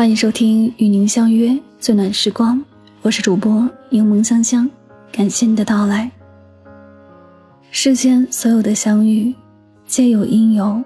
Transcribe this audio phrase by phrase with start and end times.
[0.00, 2.64] 欢迎收听与您相约最暖时光，
[3.02, 4.66] 我是主播柠檬香香，
[5.12, 6.10] 感谢你的到来。
[7.70, 9.34] 世间所有的相遇，
[9.86, 10.82] 皆有因由。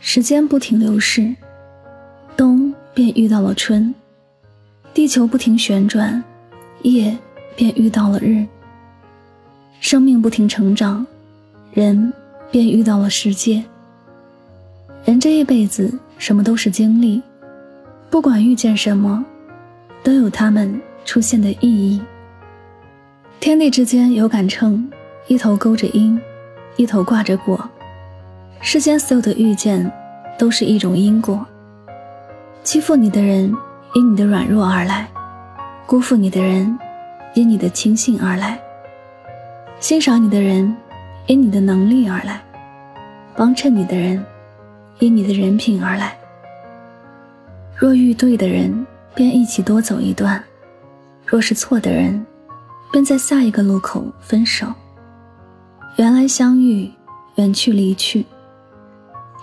[0.00, 1.34] 时间不停流逝，
[2.36, 3.90] 冬便遇到了春；
[4.92, 6.22] 地球不停旋转，
[6.82, 7.16] 夜
[7.56, 8.46] 便遇到了日。
[9.80, 11.06] 生命不停成长，
[11.72, 12.12] 人
[12.50, 13.64] 便遇到了世界。
[15.06, 17.22] 人这一辈子，什么都是经历。
[18.10, 19.24] 不管遇见什么，
[20.02, 22.02] 都有他们出现的意义。
[23.38, 24.90] 天地之间有杆秤，
[25.28, 26.20] 一头勾着因，
[26.74, 27.70] 一头挂着果。
[28.60, 29.90] 世间所有的遇见，
[30.36, 31.46] 都是一种因果。
[32.64, 33.54] 欺负你的人，
[33.94, 35.06] 因你的软弱而来；
[35.86, 36.76] 辜负你的人，
[37.34, 38.58] 因你的轻信而来；
[39.78, 40.76] 欣赏你的人，
[41.26, 42.40] 因你的能力而来；
[43.36, 44.22] 帮衬你的人，
[44.98, 46.16] 因你的人品而来。
[47.80, 50.38] 若遇对的人，便一起多走一段；
[51.24, 52.22] 若是错的人，
[52.92, 54.66] 便在下一个路口分手。
[55.96, 56.90] 缘来相遇，
[57.36, 58.26] 缘去离去。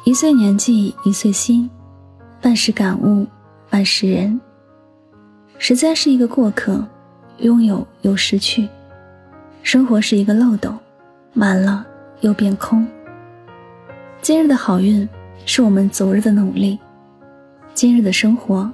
[0.03, 1.67] 一岁年纪，一岁心；
[2.39, 3.25] 半是感悟，
[3.71, 4.39] 半是人。
[5.57, 6.87] 时间是一个过客，
[7.39, 8.67] 拥有又失去；
[9.63, 10.71] 生活是一个漏斗，
[11.33, 11.83] 满了
[12.21, 12.85] 又变空。
[14.21, 15.09] 今日的好运，
[15.47, 16.77] 是我们昨日的努力。
[17.77, 18.67] 今日的生活，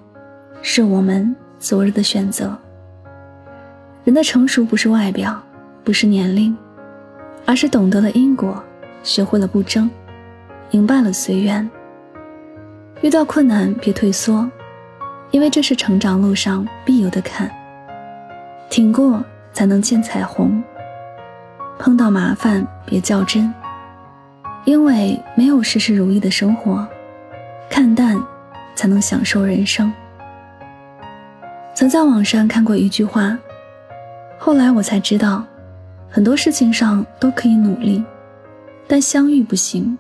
[0.62, 2.58] 是我们昨日的选择。
[4.06, 5.38] 人的成熟不是外表，
[5.84, 6.56] 不是年龄，
[7.46, 8.64] 而是懂得了因果，
[9.04, 9.92] 学会了不争，
[10.72, 11.70] 明白了随缘。
[13.02, 14.50] 遇到困难别退缩，
[15.32, 17.52] 因为这是成长路上必有的坎。
[18.70, 20.64] 挺过才能见彩虹。
[21.78, 23.54] 碰到麻烦别较真，
[24.64, 26.88] 因为没有事事如意的生活。
[27.70, 28.18] 看淡。
[28.76, 29.92] 才能享受人生。
[31.76, 33.38] 曾在网上看过一句话，
[34.38, 35.44] 后来我才知道，
[36.10, 38.04] 很多事情上都可以努力，
[38.88, 39.98] 但相遇不行。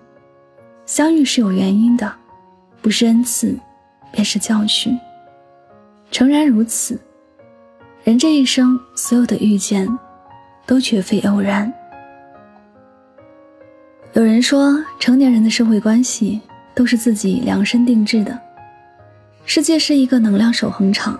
[0.85, 2.13] 相遇是有原因的，
[2.81, 3.57] 不是恩赐，
[4.11, 4.99] 便是教训。
[6.11, 6.99] 诚然如此，
[8.03, 9.87] 人这一生所有的遇见，
[10.65, 11.73] 都绝非偶然。
[14.13, 16.39] 有人说，成年人的社会关系
[16.75, 18.39] 都是自己量身定制的。
[19.45, 21.19] 世界是一个能量守恒场，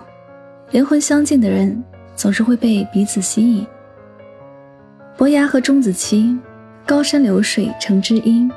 [0.70, 1.82] 灵魂相近的人
[2.16, 3.66] 总是会被彼此吸引。
[5.16, 6.36] 伯牙和钟子期，
[6.86, 8.50] 高山流水成知音。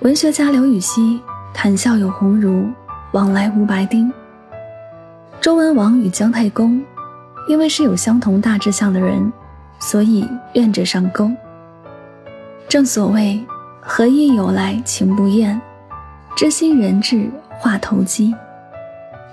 [0.00, 1.20] 文学家刘禹锡，
[1.54, 2.68] 谈笑有鸿儒，
[3.12, 4.12] 往来无白丁。
[5.40, 6.84] 周文王与姜太公，
[7.48, 9.32] 因为是有相同大志向的人，
[9.78, 11.30] 所以愿者上钩。
[12.68, 13.42] 正所谓，
[13.80, 15.58] 合意有来情不厌，
[16.36, 17.28] 知心人至
[17.58, 18.34] 话投机。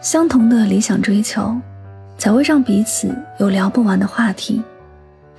[0.02, 1.60] 相同的理想追求，
[2.18, 4.62] 才会让彼此有聊不完的话题，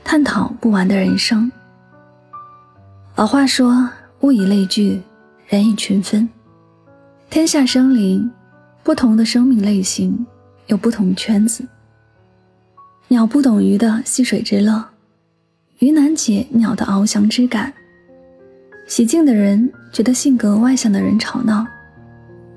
[0.04, 1.50] 探讨不完的人生。
[3.14, 3.88] 老话说
[4.20, 5.00] ：“物以类聚，
[5.46, 6.28] 人以群分。”
[7.30, 8.30] 天下生灵，
[8.82, 10.26] 不同的生命类型
[10.66, 11.64] 有不同圈子。
[13.06, 14.84] 鸟不懂鱼的戏水之乐，
[15.78, 17.72] 鱼难解鸟的翱翔之感。
[18.86, 21.66] 喜静的人觉得性格外向的人吵闹，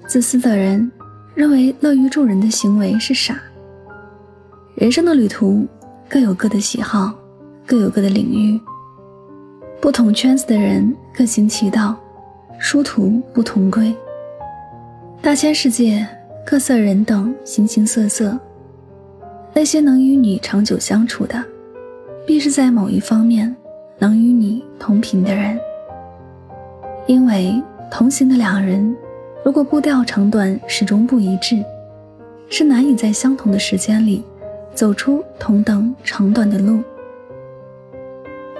[0.07, 0.91] 自私的人。
[1.33, 3.41] 认为乐于助人的行为是傻。
[4.75, 5.65] 人生的旅途
[6.09, 7.13] 各有各的喜好，
[7.65, 8.59] 各有各的领域。
[9.79, 11.95] 不同圈子的人各行其道，
[12.59, 13.95] 殊途不同归。
[15.21, 16.05] 大千世界，
[16.45, 18.37] 各色人等，形形色色。
[19.53, 21.43] 那些能与你长久相处的，
[22.25, 23.55] 必是在某一方面
[23.99, 25.59] 能与你同频的人。
[27.07, 28.95] 因为同行的两人。
[29.43, 31.63] 如果步调长短始终不一致，
[32.47, 34.23] 是难以在相同的时间里
[34.75, 36.79] 走出同等长短的路。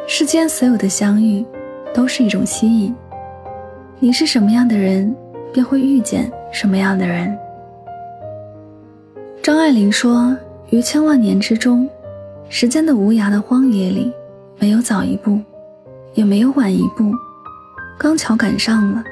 [0.08, 1.46] 世间所有的相遇，
[1.94, 2.94] 都是一种吸引。
[4.00, 5.16] 你是什么样的人，
[5.53, 7.38] 便会遇见什么样的人。
[9.44, 10.35] 张爱玲说
[10.72, 11.88] ：“于千万年之中，
[12.50, 14.11] 时间的无涯的荒野里，
[14.58, 15.40] 没有早一步，
[16.16, 17.14] 也没有晚一步，
[18.00, 19.03] 刚巧赶上了。”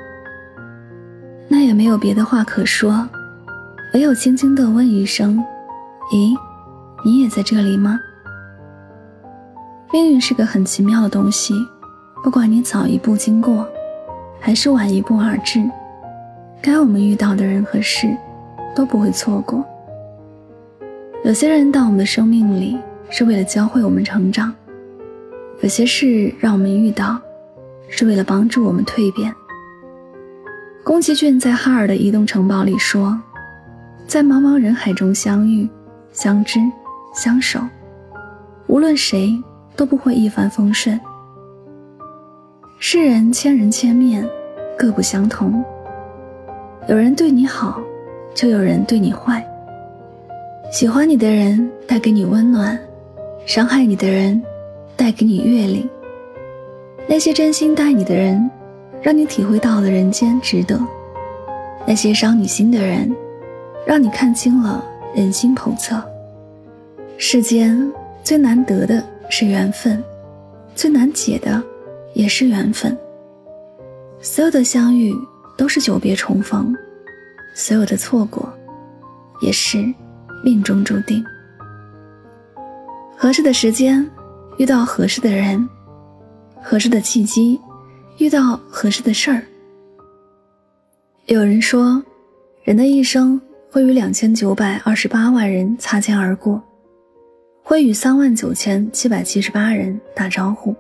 [1.50, 3.08] 那也没有别的话可说，
[3.94, 5.44] 唯有轻轻地问一声
[6.14, 6.38] ：“咦，
[7.04, 8.00] 你也在这里吗？”
[9.92, 11.56] 命运是个很奇妙的东西，
[12.24, 13.68] 不管你早一步经过，
[14.40, 15.68] 还是晚一步而至，
[16.62, 18.16] 该我们遇到的人和事，
[18.76, 19.66] 都不会错过。
[21.24, 22.78] 有些人到我们的生命里，
[23.10, 24.52] 是为了教会我们成长；
[25.62, 27.20] 有些事让我们遇到，
[27.90, 29.34] 是为了帮助我们蜕变。
[30.90, 33.16] 宫崎骏在哈尔的移动城堡里说
[34.08, 35.70] ：“在茫茫人海中相遇、
[36.12, 36.60] 相知、
[37.14, 37.60] 相守，
[38.66, 39.32] 无论谁
[39.76, 41.00] 都不会一帆风顺。
[42.80, 44.28] 世人千人千面，
[44.76, 45.64] 各不相同。
[46.88, 47.80] 有人对你好，
[48.34, 49.46] 就有人对你坏。
[50.72, 52.76] 喜欢你的人带给你温暖，
[53.46, 54.42] 伤害你的人
[54.98, 55.88] 带给你阅历。
[57.08, 58.50] 那些真心待你的人，
[59.02, 60.78] 让你体会到了人间值得；
[61.88, 63.16] 那些伤你心的人，
[63.86, 64.84] 让你看清了
[65.16, 66.02] 人心叵测。
[67.18, 67.92] 世间
[68.24, 70.04] 最难得的是缘分，
[70.76, 71.62] 最难解的
[72.14, 72.98] 也是缘分。
[74.22, 75.16] 所有的相遇
[75.58, 76.76] 都是久别重逢，
[77.56, 78.52] 所有的错过
[79.42, 79.78] 也是
[80.44, 81.24] 命中注定。
[83.18, 84.10] 合适的时间
[84.58, 85.68] 遇到合适的人，
[86.62, 87.60] 合适的契机
[88.20, 89.44] 遇到合适的事儿。
[91.26, 92.02] 有人说，
[92.64, 93.42] 人的一生。
[93.72, 96.60] 会与两千九百二十八万人擦肩而过，
[97.62, 100.76] 会与三万九千七百七十八人打招呼，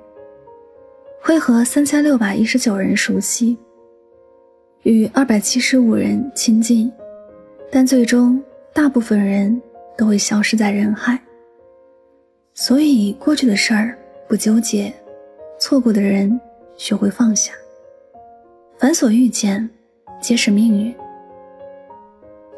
[1.22, 3.56] 会和三千六百一十九人熟悉，
[4.82, 6.92] 与二百七十五人亲近，
[7.72, 8.44] 但最终
[8.74, 9.62] 大部分人
[9.96, 11.20] 都会消失在人海。
[12.56, 13.96] 所以，过去的事儿
[14.28, 14.92] 不纠结，
[15.60, 16.42] 错过的人
[16.80, 17.52] 学会放下。
[18.78, 19.70] 凡所遇见，
[20.22, 20.96] 皆是命运。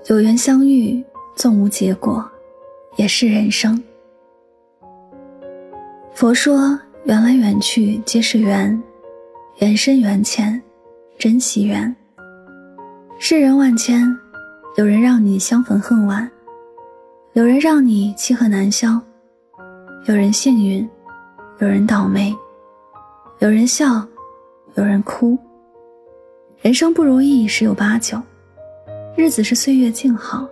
[0.06, 1.03] 有缘相遇，
[1.35, 2.23] 纵无结果，
[2.97, 3.83] 也是人生。
[6.13, 8.79] 佛说，缘来缘去皆是缘，
[9.57, 10.62] 缘深缘浅，
[11.18, 11.94] 珍惜缘。
[13.18, 14.07] 世人万千，
[14.77, 16.29] 有人让你相逢恨晚，
[17.33, 19.01] 有人让你契合难消，
[20.06, 20.88] 有人幸运，
[21.57, 22.35] 有人倒霉，
[23.39, 24.06] 有人笑，
[24.75, 25.38] 有人哭。
[26.62, 28.21] 人生不如意十有八九。
[29.15, 30.47] 日子是岁月静好，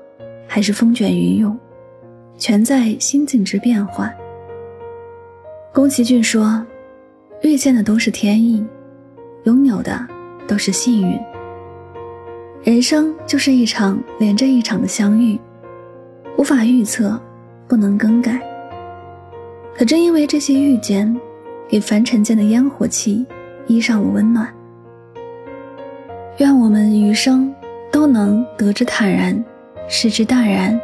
[0.48, 1.58] 还是风卷云涌，
[2.38, 4.14] 全在心境之变换。
[5.74, 6.66] 宫崎骏说
[7.42, 8.66] ：“遇见的都是天意，
[9.46, 10.06] 拥有的
[10.48, 11.18] 都是幸运。
[12.62, 15.40] 人生就是一场连着一场的相遇，
[16.38, 17.20] 无法预测，
[17.68, 18.42] 不能更改。
[19.74, 21.18] 可正因为这些遇见，
[21.70, 23.26] 给凡尘间的烟火气
[23.70, 24.54] 衣上了温暖。
[26.40, 27.50] 愿我们余生。”
[27.92, 29.44] 都能得之坦然，
[29.88, 30.80] 失之淡然，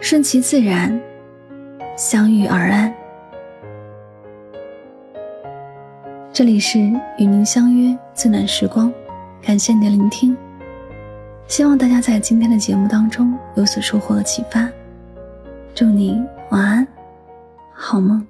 [0.00, 0.98] 顺其自然，
[1.96, 2.94] 相遇而安。
[6.32, 6.78] 这里是
[7.18, 8.92] 与您相约最暖时光，
[9.42, 10.36] 感谢您的聆听，
[11.48, 14.68] 希望大家在今天的节目当中有所收获和启发。
[15.74, 16.86] 祝你晚安，
[17.74, 18.29] 好梦。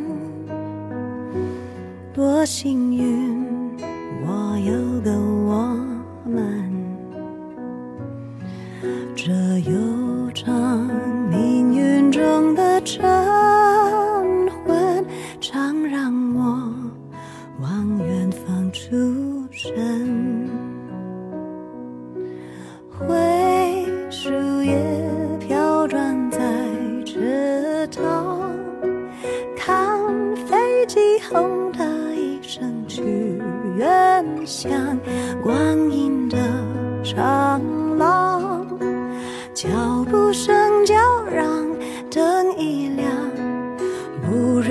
[2.21, 3.75] 多幸运，
[4.27, 5.11] 我有个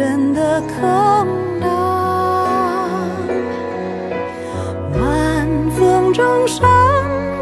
[0.01, 1.69] 人的空荡，
[4.99, 6.67] 晚风中闪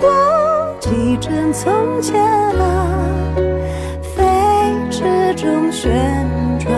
[0.00, 0.11] 过
[0.81, 2.88] 几帧从前啊，
[4.03, 4.25] 飞
[4.91, 5.05] 驰
[5.37, 6.27] 中旋
[6.59, 6.75] 转，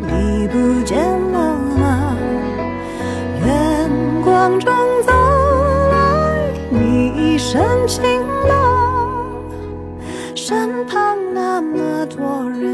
[0.00, 0.98] 你不见
[1.30, 2.16] 了吗？
[3.46, 3.88] 远
[4.24, 4.58] 光。
[4.58, 4.72] 中
[5.06, 5.12] 走
[5.92, 8.02] 来，你一身晴
[8.48, 9.32] 朗，
[10.34, 12.73] 身旁那么多人，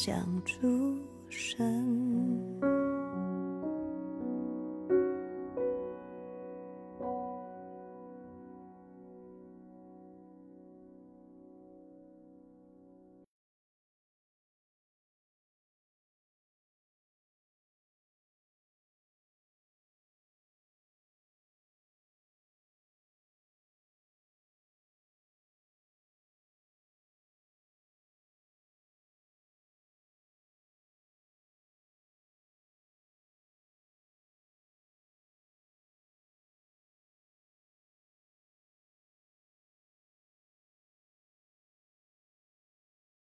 [0.00, 0.14] 想
[0.44, 0.96] 出
[1.28, 2.67] 神。